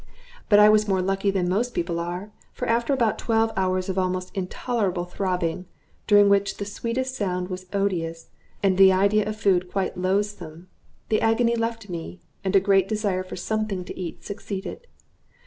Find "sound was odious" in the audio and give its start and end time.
7.13-8.31